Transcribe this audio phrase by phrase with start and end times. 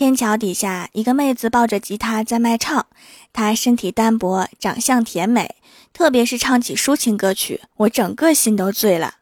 [0.00, 2.86] 天桥底下，一个妹子抱着吉他在卖唱。
[3.34, 5.56] 她身体单薄，长相甜美，
[5.92, 9.16] 特别是唱起抒情歌曲，我整个心都醉了。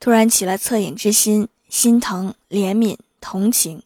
[0.00, 3.84] 突然起了恻隐之心，心疼、怜悯、同情。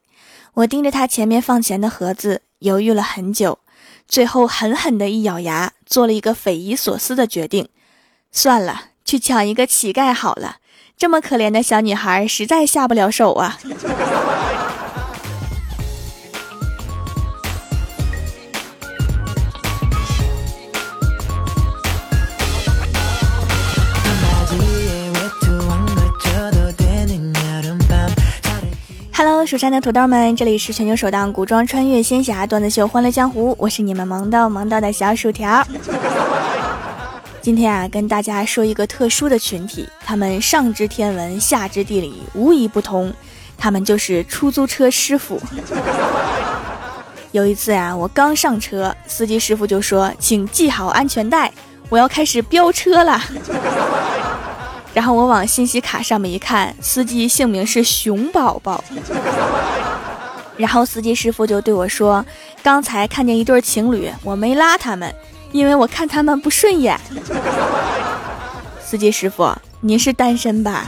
[0.55, 3.59] 我盯着她前面放钱的盒子，犹豫了很久，
[4.09, 7.69] 最后狠狠的一咬牙，做了一个匪夷所思的决定：
[8.33, 10.57] 算了，去抢一个乞丐好了。
[10.97, 13.59] 这么可怜的小女孩，实在下不了手啊。
[29.49, 35.67] 蜀山的土豆们，这里是全球首档古装穿越仙侠段子秀《欢乐江湖》，我是你们萌到萌到的小薯条。
[37.41, 43.11] 今天啊，跟大家说一个特殊的群体，他们上知天文，下知地理，无一不通。
[43.57, 45.41] 他们就是出租车师傅。
[47.33, 51.51] 有一次啊，我刚上车，司机师傅就说：“请系好安全带，
[51.89, 53.19] 我要开始飙车了。”
[54.95, 58.83] 然后我往信息卡上面一看，司机姓名是熊宝宝。
[60.57, 62.25] 然后司机师傅就对我说
[62.65, 65.15] ：“刚才看见一对情侣，我没拉他们，
[65.53, 66.99] 因为我看他们不顺眼。”
[68.83, 70.87] 司机师傅，您是单身吧？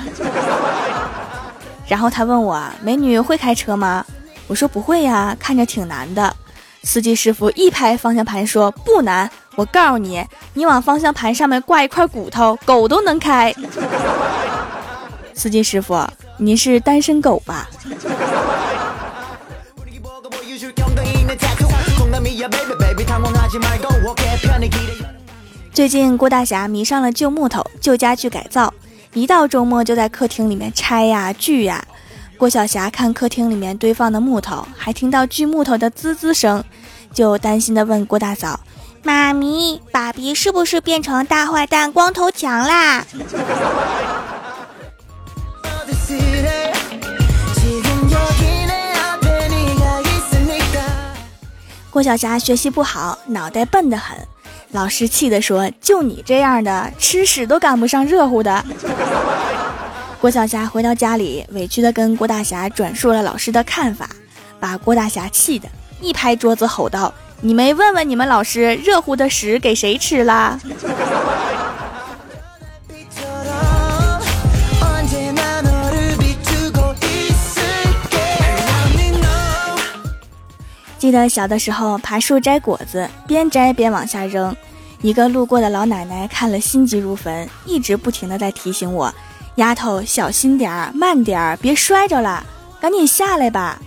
[1.87, 4.05] 然后他问我：“美女会开车吗？”
[4.49, 6.35] 我说：“不会呀，看着挺难的。”
[6.83, 13.55] 司机师傅一拍方向盘说：“不难。”我告诉你，你往方向盘上面挂一块骨头，狗都能开。
[15.35, 17.69] 司机师傅，你是单身狗吧？
[25.73, 28.73] 最近郭大侠迷上了旧木头，旧家具改造，
[29.15, 31.85] 一到周末就在客厅里面拆呀锯呀。
[32.37, 36.63] 郭晓霞看客厅里面堆放的木头，还听到锯木头的滋滋声，
[37.13, 38.59] 就担心的问郭大嫂。
[39.03, 43.05] 妈咪，爸比是不是变成大坏蛋光头强啦？
[51.91, 54.17] 郭晓霞学习不好，脑袋笨得很，
[54.71, 58.65] 老师气的说：“就你这样的，吃屎都赶不上热乎的。”
[60.21, 64.09] 郭晓霞回到家里，委屈的跟郭大侠转述了老师的看法，
[64.61, 65.69] 把郭大侠气的
[66.01, 67.13] 一拍桌子吼道。
[67.43, 70.61] 你没问问你们老师，热乎的屎给谁吃了？
[80.99, 84.55] 记得小的时候爬树摘果子，边摘边往下扔，
[85.01, 89.13] 一个路过的老奶奶看了心急如焚，一直不停的在提醒我
[89.57, 92.45] ：“丫头，小心点儿，慢点儿，别摔着了，
[92.83, 93.81] 赶紧下来吧。”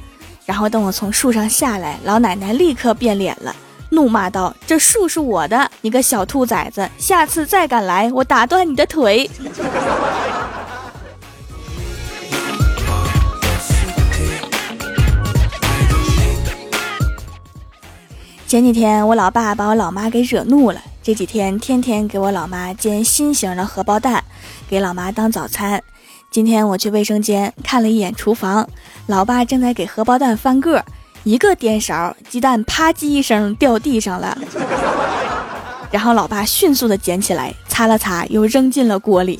[0.45, 3.55] 然后等我从树上下来，老奶奶立刻变脸了，
[3.89, 9.29] 怒骂道：“这树是我的，你个小兔崽子，下次再敢来，我打断你的腿！”
[18.45, 24.23] 前几天我老爸把我老妈给惹怒了，这几天天天给我老妈煎新型的荷包蛋，
[24.69, 25.81] 给老妈当早餐。
[26.33, 28.67] 今天我去卫生间看了一眼厨房，
[29.05, 30.83] 老爸正在给荷包蛋翻个，
[31.23, 34.35] 一个颠勺，鸡蛋啪叽一声掉地上了。
[35.91, 39.39] 然后老爸迅速的捡起来，擦了擦，又扔进了锅里。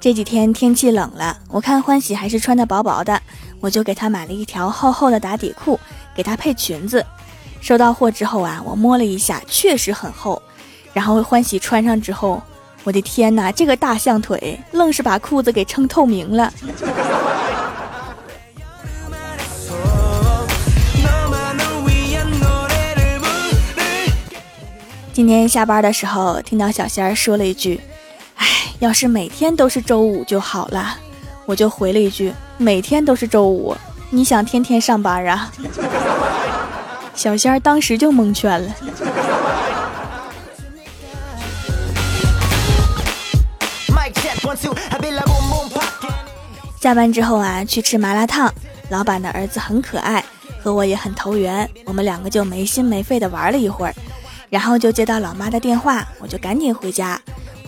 [0.00, 3.20] 这几天天气冷了，我看欢喜还是穿的薄薄的，
[3.60, 5.78] 我就给他买了一条厚厚的打底裤，
[6.16, 7.04] 给他配裙子。
[7.64, 10.40] 收到货之后啊，我摸了一下，确实很厚。
[10.92, 12.42] 然后欢喜穿上之后，
[12.82, 16.52] 我的天哪，这个大象腿愣是把裤子给撑透明了。
[25.14, 27.80] 今天下班的时候，听到小仙儿说了一句
[28.36, 28.46] ：“哎，
[28.78, 30.98] 要是每天都是周五就好了。”
[31.48, 33.74] 我就回了一句：“每天都是周五，
[34.10, 35.50] 你想天天上班啊？”
[37.14, 38.74] 小仙儿当时就蒙圈了。
[46.80, 48.52] 下班之后啊，去吃麻辣烫，
[48.90, 50.22] 老板的儿子很可爱，
[50.62, 53.94] 和我也很投缘，我们两个就没心没肺的玩了一会儿，
[54.50, 57.18] 然后就接到老妈的电话，我就赶紧回家。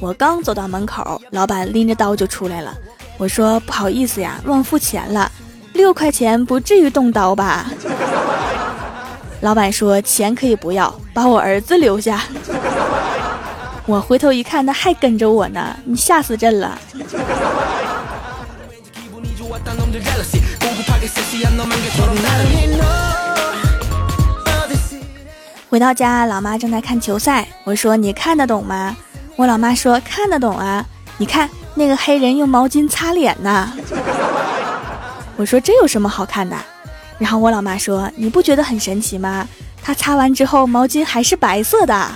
[0.01, 2.77] 我刚走到门口，老板拎着刀就出来了。
[3.17, 5.33] 我说不好意思呀，忘付钱了，
[5.73, 7.71] 六块钱不至于动刀吧？
[9.41, 12.23] 老板说：“钱可以不要，把我儿子留下。
[13.87, 16.79] ”我回头一看，他还跟着我呢，你吓死朕了。
[25.69, 27.47] 回到家，老妈正在看球赛。
[27.65, 28.97] 我说：“你看得懂吗？”
[29.37, 30.85] 我老妈说：“看得懂啊。”
[31.19, 33.73] 你看那个黑人用毛巾擦脸呢。
[35.37, 36.57] 我说：“这有什么好看的？”
[37.19, 39.49] 然后我老妈说：“你不觉得很神奇吗？
[39.83, 42.11] 他擦完之后，毛巾还是白色的。”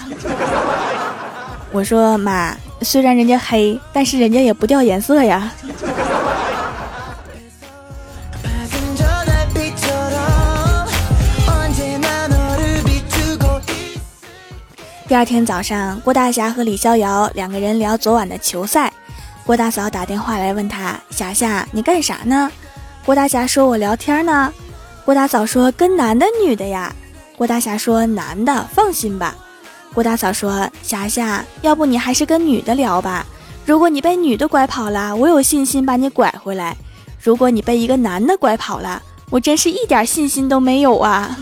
[1.72, 5.50] 我说：“妈，虽然人家黑，但是人家也不掉颜色呀。”
[15.08, 18.92] 第二天早上，郭大侠和李逍遥两个人聊昨晚的球赛。
[19.44, 22.50] 郭大嫂打电话来问他：“霞霞，你干啥呢？”
[23.04, 24.52] 郭大侠说：“我聊天呢。”
[25.10, 26.94] 郭大嫂说：“跟男的女的呀？”
[27.36, 29.34] 郭大侠说：“男的，放心吧。”
[29.92, 33.26] 郭大嫂说：“霞霞，要不你还是跟女的聊吧。
[33.66, 36.76] 如果你被女的拐跑了，我有信心把你拐回来；
[37.20, 41.36] 如果你被一个男的拐跑了，我真是一点信心都没有啊。”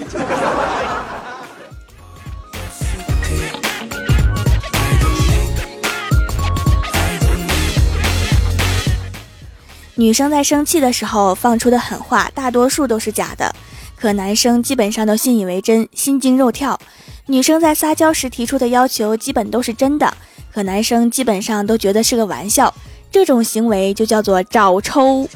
[9.99, 13.53] 女生在生气的时候放出的狠话，大多数都是假的，
[13.97, 16.79] 可男生基本上都信以为真，心惊肉跳；
[17.27, 20.15] 女生在撒娇时提出的要求，基本都是真的，
[20.55, 22.73] 可男生基本上都觉得是个玩笑。
[23.11, 25.29] 这种行为就叫做找抽。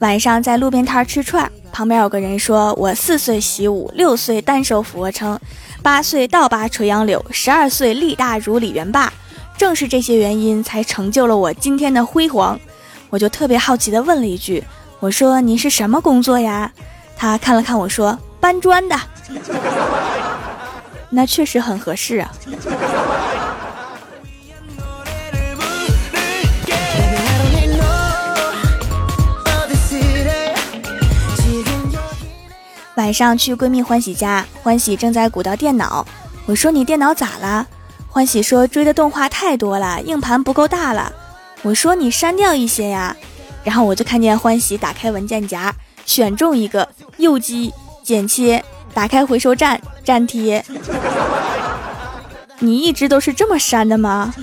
[0.00, 1.48] 晚上在路边摊吃串。
[1.80, 5.40] 旁边有个人说：“我四岁习武，六岁单手俯卧撑，
[5.82, 9.10] 八岁倒拔垂杨柳，十二岁力大如李元霸。
[9.56, 12.60] 正是这些原因，才成就了我今天的辉煌。”
[13.08, 14.62] 我就特别好奇地问了一句
[15.00, 16.70] ：“我说您是什么工作呀？”
[17.16, 18.94] 他看了看我说：“搬砖的。”
[21.08, 22.30] 那确实很合适啊。
[33.00, 36.06] 晚上去闺蜜欢喜家，欢喜正在鼓捣电脑。
[36.44, 37.66] 我说：“你电脑咋了？”
[38.10, 41.10] 欢喜说：“追的动画太多了，硬盘不够大了。”
[41.64, 43.16] 我说：“你删掉一些呀。”
[43.64, 45.74] 然后我就看见欢喜打开文件夹，
[46.04, 46.86] 选中一个，
[47.16, 48.62] 右击剪切，
[48.92, 50.62] 打开回收站粘贴。
[52.58, 54.34] 你一直都是这么删的吗？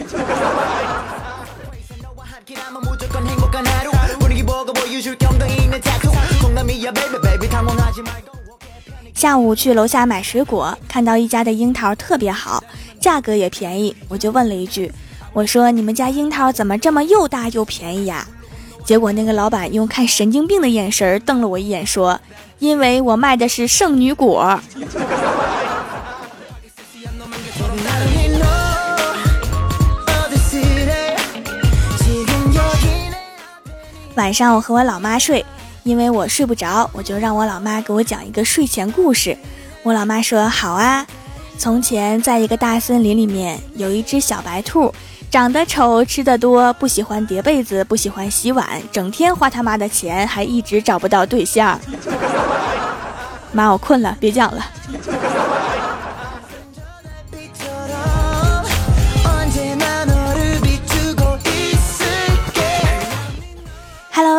[9.18, 12.64] 下午去楼下买水果，看到一家的樱桃特别好，
[13.00, 14.92] 价格也便宜，我就问了一句
[15.34, 18.28] ：“我说你们家樱桃怎么这么又大又便宜呀？”
[18.86, 22.22] 结果那个老板用看神经病的眼神瞪了我一眼，说
[22.60, 24.62] ：“因为我卖的是圣女果。”
[34.14, 35.44] 晚上我和我老妈睡。
[35.88, 39.38] 因为我睡不着，我就让我老妈给我讲一个睡前故事。
[39.84, 41.08] 我老妈说好啊。
[41.58, 44.94] 从前，在一个大森林里面，有一只小白兔，
[45.32, 51.80] 长得丑，吃得多，不喜欢叠被子，不喜欢洗碗，整天花他妈的钱，还一直找不到对象。
[53.54, 54.66] 妈，我困了，别讲了。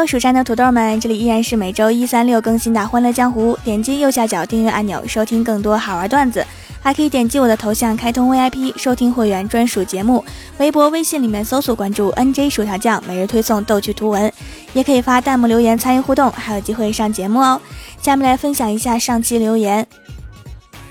[0.06, 3.54] 蜀山的土豆们，这里依然是每周一、三、六更新的《欢乐江湖》。
[3.64, 6.44] 点击右下角订阅按钮，收听更多好玩段子，
[6.80, 10.24] 还可以点击我的头像开通 VIP，收听会员专属节目。
[10.58, 14.32] 微博、微信里面搜索关注 NJ 薯条酱，每日推送逗趣图文，
[14.72, 17.60] 也可以发弹幕留言参与互动，还有机会上节目哦。
[18.00, 19.86] 下面来分享一下上期留言。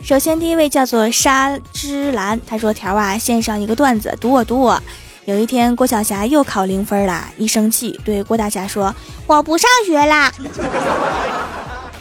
[0.04, 4.82] 首先，第一位叫做沙之兰，他说：“条啊，献上一个段子，读我读我。”
[5.28, 8.96] 有一天，郭晓霞又考零分了，一生气对郭大侠说
[9.28, 10.32] ：“我不上学啦。”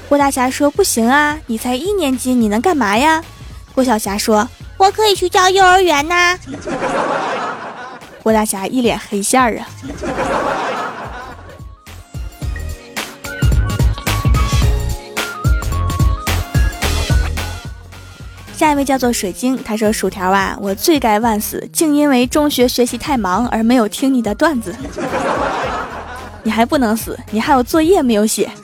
[0.08, 3.20] 郭大侠说：“不行啊，你才一年级，你能干嘛呀？”
[3.74, 6.38] 郭晓霞说：“我可以去教幼儿园呐。”
[8.22, 9.66] 郭大侠一脸黑线儿啊。
[18.56, 24.74] 下一位叫做水晶，他说：“薯条啊，我罪该万死，竟因为中学学习太忙而没有听你的段子。
[26.42, 28.50] 你还不能死，你还有作业没有写。”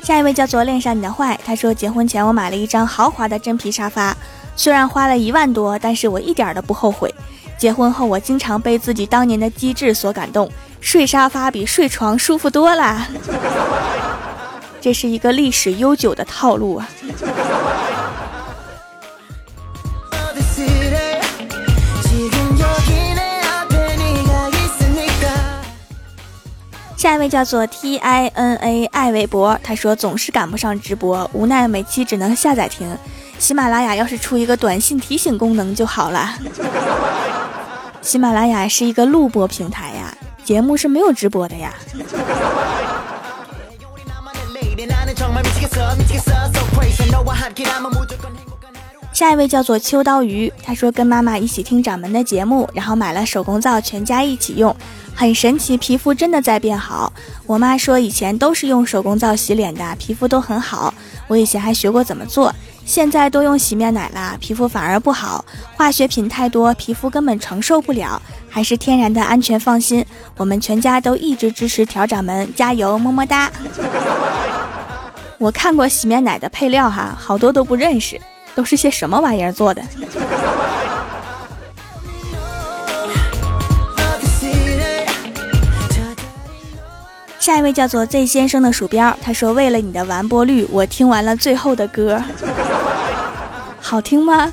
[0.00, 4.16] 下一位叫做恋上你的坏，他说：“结婚前我买了一张豪华的真皮沙发，
[4.54, 7.12] 虽然花了一万多，但是我一点都不后悔。”
[7.58, 10.48] 结婚后，我经常被自己当年的机智所感动，
[10.80, 13.06] 睡沙发比睡床舒服多了。
[14.80, 16.88] 这是一个历史悠久的套路啊。
[26.96, 32.98] 下一位叫做 T I N A 艾微博，他说总是赶不上直播，无奈每期只能下载听。
[33.38, 36.34] 喜马拉雅要是出一个短信提醒功能就好了。
[38.00, 39.97] 喜马拉雅是一个录播平台，
[40.48, 41.74] 节目是没有直播的呀。
[49.12, 54.74] 下一位叫做秋刀鱼，他说跟妈妈一起听掌门的节目，然后买了手工皂，全家一起用。
[55.14, 57.12] 很神奇，皮肤真的在变好。
[57.44, 60.94] 我妈说以前都是用手工皂洗脸的，皮肤都很好。
[61.26, 62.54] 我以前还学过怎么做，
[62.86, 65.44] 现在都用洗面奶啦，皮肤反而不好，
[65.76, 68.22] 化学品太多，皮肤根本承受不了。
[68.50, 70.04] 还是天然的安全，放心。
[70.36, 73.50] 我们全家都一直支持调掌门，加油，么么哒。
[75.38, 78.20] 我看过洗面奶的配料哈，好多都不认识，
[78.54, 79.82] 都是些什么玩意儿做的？
[87.38, 92.22] 下一位叫做 Z 先生的鼠标，他说：“为了你的完播率，我听完了最后的歌，
[93.80, 94.52] 好听吗？”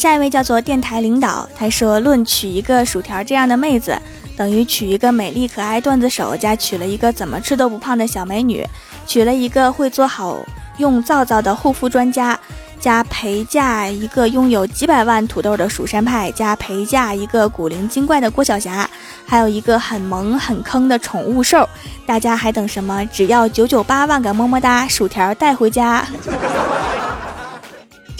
[0.00, 4.00] 下一位叫做电台领导，他说：“论娶一个薯条这样的妹子，
[4.34, 8.66] 等于娶一个美丽可爱段子手，加娶了一个怎么吃都不胖的小美女，
[9.06, 10.38] 娶了一个会做好
[10.78, 12.40] 用皂皂的护肤专家。”
[12.80, 18.88] 加陪嫁一个拥有几百万土豆的蜀山派，加陪嫁一个古灵精怪的郭晓霞，
[19.26, 21.68] 还有一个很萌很坑的宠物兽，
[22.06, 23.04] 大家还等什么？
[23.12, 26.06] 只要九九八万个么么哒，薯条带回家。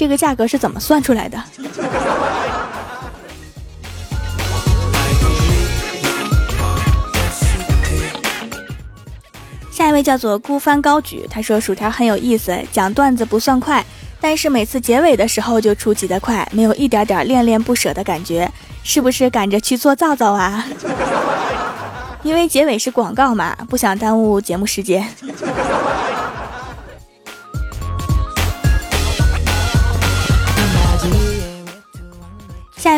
[0.01, 1.39] 这个价格是怎么算出来的？
[9.71, 13.85] 下一位叫做孤帆高举，他说薯条很有意思，讲段子不算快。
[14.23, 18.51] 但是每次结尾的时候就出奇的快，没有一点点恋恋不舍的感觉，
[18.83, 20.65] 是不是赶着去做皂皂啊？
[22.25, 25.07] 因为结尾是广告嘛，不想耽误节目时间。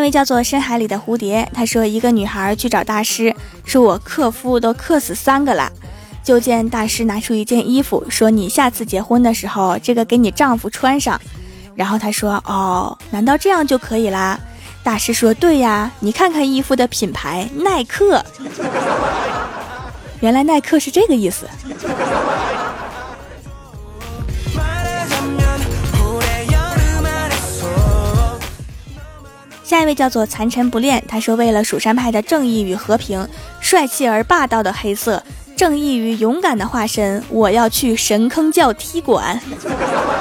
[0.03, 3.33] 一位叫做深海里的蝴蝶，他说一个女孩去找大师，
[3.65, 5.71] 说我克夫都克死三个了。
[6.25, 11.21] 就见大师拿出一件衣服，说：“你下次结婚的时候，这个给你丈夫穿上。”
[11.77, 14.37] 然后他说：“哦，难道这样就可以啦？”
[14.83, 18.25] 大师说：“对呀，你看看衣服的品牌，耐克。
[20.19, 21.47] 原来耐克是这个意思。”
[29.73, 33.27] 下一位叫做残尘不恋，他说：“为了蜀山派的正义与和平，
[33.59, 35.23] 帅气而霸道的黑色。”
[35.57, 39.41] 正义与勇敢的化身，我要去神坑教踢馆。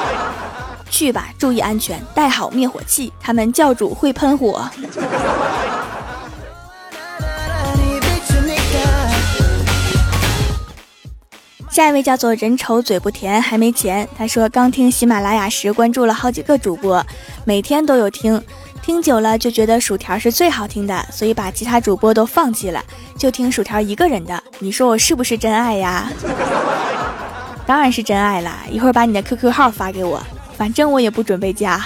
[0.89, 4.69] 去吧，注意安全，带好灭火器，他们教主会喷火。
[11.69, 14.07] 下一位叫做人丑嘴不甜，还没钱。
[14.17, 17.05] 他说刚听喜马拉雅时关注了好几个主播，
[17.43, 18.41] 每天都有听。
[18.91, 22.83] 听久了就觉得薯条是最好听的，所以把其他主播都放弃了，
[23.17, 24.43] 就听薯条一个人的。
[24.59, 26.11] 你说我是不是真爱呀？
[27.65, 28.57] 当然是真爱啦！
[28.69, 30.21] 一会儿把你的 QQ 号发给我，
[30.57, 31.81] 反正我也不准备加。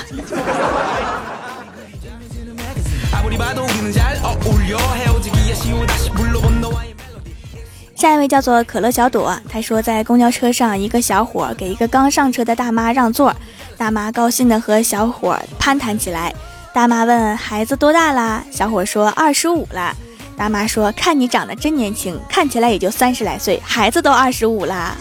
[7.96, 13.34] 下一位叫做可乐小朵，他说在公交车上，一个小伙给一个刚上车的大妈让座，
[13.78, 16.34] 大妈高兴的和小伙攀谈起来。
[16.76, 18.44] 大妈问孩子多大啦？
[18.52, 19.96] 小伙说二十五了。
[20.36, 24.94] 大妈说看你长得真年轻，看起来也就三十来岁，孩子都二十五啦，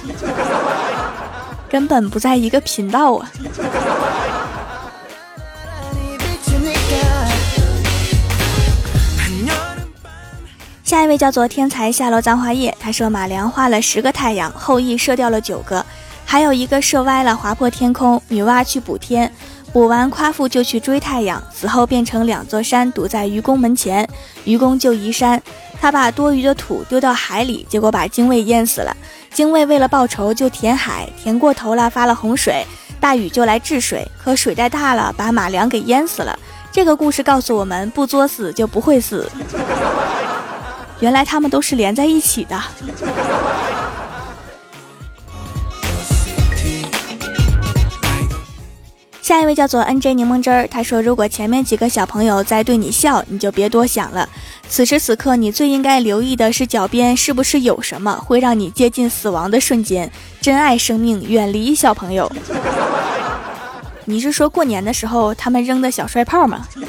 [1.69, 3.29] 根本不在一个频道啊。
[10.85, 15.85] 下一位叫做天才下楼簪花叶，他说马良画了十个太阳，后羿射掉了九个，
[16.25, 18.23] 还有一个射歪了，划破天空。
[18.29, 19.35] 女娲去补天。
[19.75, 24.09] 补完，夸父就去追太阳，死后变成两座山，堵在愚公门前。
[24.45, 25.43] 愚公就移山，
[25.81, 28.97] 他把多余的土丢到海里，结果把精卫淹死了。
[29.33, 32.65] 精卫为了报仇，就填海，填过头了，发了洪水，
[33.01, 36.39] 大禹就来治水，可水太大了，把马良给淹死了。
[36.71, 39.29] 这个故事告诉我们，不作死就不会死。
[41.01, 42.57] 原来他们都是连在一起的。
[49.25, 54.29] 下一位叫做 N J 柠檬汁儿，他说：“如果前面几个小朋友在对你笑，你就别多想了。
[54.69, 60.13] 此时此刻，你最应该留意的是脚边是不是有什么会让你接近死亡的瞬间。
[60.43, 62.31] 珍爱生命，远离小朋友。
[64.05, 66.69] 你是说过年的时候他们扔的小摔炮吗？”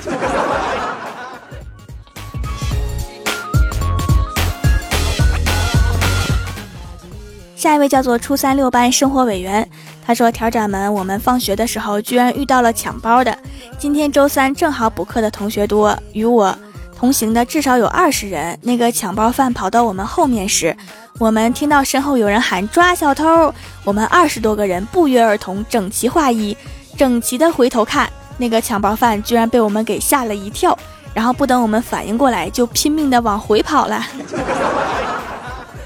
[7.55, 9.67] 下一位叫做初三六班生活委员，
[10.05, 13.35] 他说：“调掌门，我们放学的时候居然遇到了抢包的。
[13.79, 16.55] 今天周三正好补课的同学多，与我
[16.95, 18.55] 同行的至少有二十人。
[18.61, 20.77] 那个抢包犯跑到我们后面时，
[21.17, 23.51] 我们听到身后有人喊抓小偷，
[23.83, 26.55] 我们二十多个人不约而同整齐划一，
[26.95, 28.07] 整齐的回头看，
[28.37, 30.77] 那个抢包犯居然被我们给吓了一跳，
[31.15, 34.05] 然后不等我们反应过来，就拼命的往回跑了。”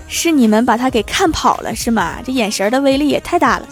[0.10, 2.16] 是你们把他给看跑了是吗？
[2.26, 3.68] 这眼神的威力也太大了。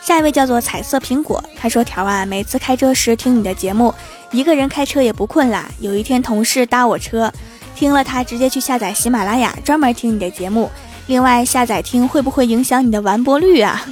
[0.00, 3.94] 下一位叫做彩色苹果，他说：“条啊，每次开车时听你的节目，
[4.30, 5.68] 一个人开车也不困啦。
[5.80, 7.30] 有一天同事搭我车，
[7.74, 10.70] 听了他直接去下载喜马拉雅，专门听你的节目。
[11.08, 13.84] 另外下载听会不会影响你的完播率啊？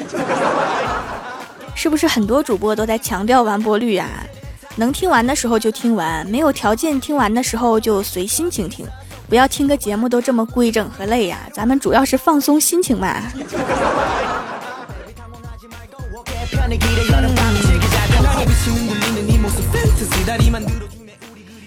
[1.75, 4.09] 是不是很多主播都在强调完播率啊？”
[4.77, 8.85] 能听完的时候就听完，没有条件听完的时候就随心情听，
[9.29, 11.39] 不要听个节目都这么规整和累呀。
[11.53, 13.23] 咱们主要是放松心情嘛。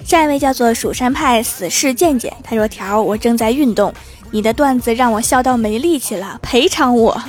[0.04, 3.94] 下一位叫做蜀山派死侍健健，他说：“条，我正在运动，
[4.32, 7.22] 你的段子让我笑到没力气了，赔偿我，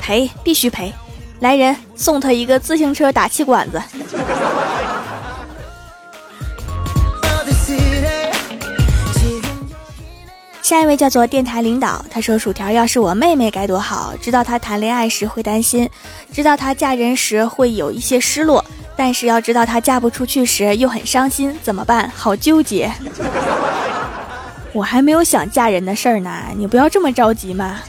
[0.00, 0.92] 赔必须赔。”
[1.40, 3.80] 来人，送他一个自行车打气管子。
[10.62, 14.14] 下一位叫做电台领导，他说：“薯条要是我妹妹该多好！
[14.18, 15.88] 知道她谈恋爱时会担心，
[16.32, 18.64] 知道她嫁人时会有一些失落，
[18.96, 22.10] 但是要知道她嫁不出去时又很伤心，怎么办？
[22.16, 22.90] 好纠结！
[24.72, 27.80] 我还没有想嫁人的事儿呢，你不要这么着急嘛。”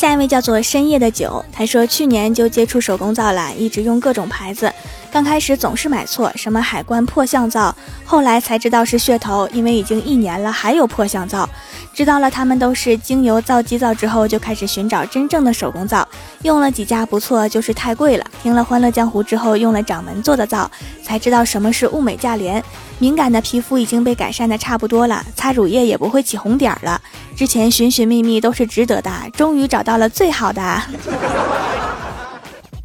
[0.00, 4.72] 下一位叫做深夜的酒，他说去年就接触手工皂了，一直用各种牌子，
[5.12, 11.48] 刚开始总是买错，什么海关破相皂，后来才知道是噱头，因为已经一年了还有破相皂。
[11.92, 16.06] 知道了，他们都是精油皂基皂之后，就开始寻找真正的手工皂，
[16.42, 18.24] 用了几家不错，就是太贵了。
[18.40, 20.70] 听了《欢乐江湖》之后，用了掌门做的皂，
[21.02, 22.62] 才知道什么是物美价廉。
[23.00, 27.00] 敏感的皮肤已经被改善的差不多了，擦乳液也不会起红点了。
[27.34, 30.82] 之前寻寻觅觅都是值得的，终于找到了最好的。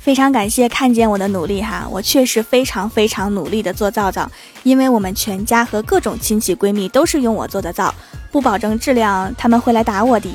[0.05, 4.29] 非常感谢看见我的努力哈，我确实非常非常努力的做皂皂，
[4.61, 7.91] 因为我们全家和各种亲戚闺蜜都是用我做的皂，
[8.31, 10.29] 不保证质量他们会来打我的。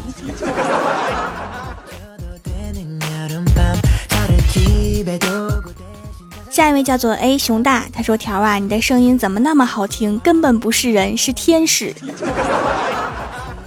[6.50, 10.18] 下一位叫做 A 熊大，他说条啊，你的声音怎么那么好听？
[10.18, 11.94] 根本不是人，是天使。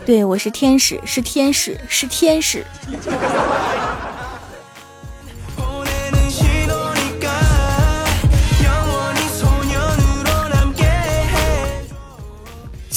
[0.05, 2.65] 对我是天使，是天使，是天使。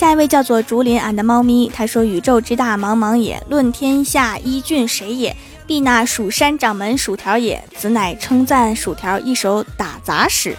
[0.07, 5.37] 下一位叫做竹林俺的猫咪，他说：“宇宙之大，茫茫也；论天下一俊谁也？
[5.67, 7.61] 必那蜀山掌门薯条也。
[7.77, 10.57] 此乃称赞薯条一首打杂诗。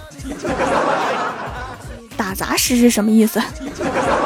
[2.18, 3.42] 打杂诗是什么意思？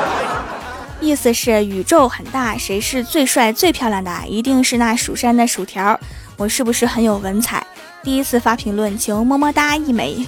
[0.99, 4.11] 意思是宇宙很大，谁是最帅最漂亮的？
[4.27, 5.99] 一定是那蜀山的薯条。
[6.35, 7.63] 我是不是很有文采？
[8.01, 10.25] 第一次发评论，求么么哒一枚。”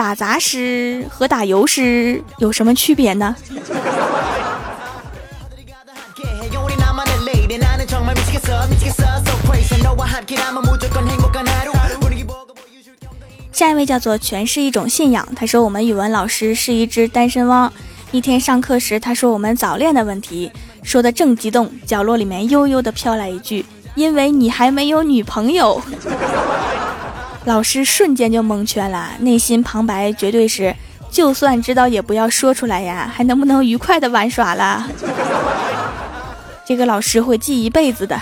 [0.00, 3.36] 打杂师和打油诗有什么区别呢？
[13.52, 15.28] 下一位叫做全是一种信仰。
[15.36, 17.70] 他说我们语文老师是一只单身汪。
[18.10, 20.50] 一天上课时，他说我们早恋的问题，
[20.82, 25.78] 说的正激动，角落里面悠悠的飘来一句：“因为你还没有女朋友。”
[27.44, 30.74] 老师瞬间就蒙圈了，内心旁白绝对是：
[31.10, 34.86] 就算知道也不要说出来呀， 还能不能愉快的玩耍了？
[36.66, 38.20] 这个老师会记一辈子的。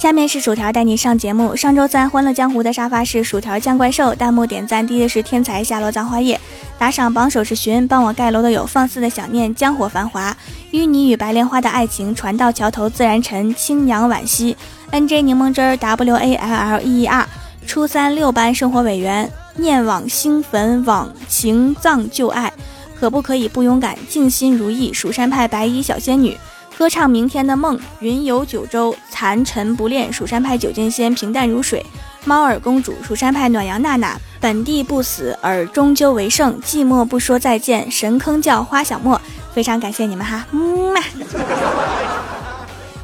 [0.00, 1.54] 下面是薯条带你上节目。
[1.54, 6.40] 上周三《欢乐江湖》的沙发是薯条酱怪兽，弹幕点赞低的是天才夏洛葬花叶，
[6.78, 10.34] 打赏榜首是寻，帮我盖楼的有放肆的想念、江火繁华、
[10.72, 14.56] 淤泥与白莲花的爱情、船到桥头自然沉、青阳惋惜、
[14.90, 17.28] N J 柠檬汁儿、W A L L E E R、
[17.66, 22.50] 初三六班生活委员、念往星坟往情葬旧爱，
[22.98, 23.98] 可不可以不勇敢？
[24.08, 26.38] 静心如意，蜀山派白衣小仙女。
[26.80, 30.10] 歌唱明天的梦，云游九州，残尘不恋。
[30.10, 31.84] 蜀山派九剑仙，平淡如水。
[32.24, 36.58] 猫耳公主，蜀山派暖阳娜娜，本地不死而终究为胜。
[36.62, 39.20] 寂寞不说再见，神坑叫花小莫。
[39.52, 41.02] 非常感谢你们哈，嗯嘛。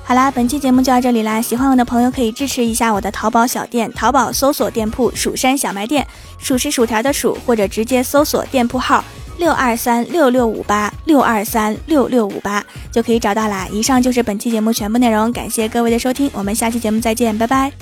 [0.04, 1.42] 好啦，本期节目就到这里啦。
[1.42, 6.06] 喜欢我的朋友可以支持一下我的淘宝小店，淘宝搜索店铺“蜀山小卖店”，
[6.40, 9.04] 数是薯条的数，或者直接搜索店铺号。
[9.38, 13.66] 六二三六六五八六二三六六五八就可以找到啦。
[13.70, 17.72] 以上就是本期节目全部内容，感谢各位的收听，我们下期节目再见，拜拜。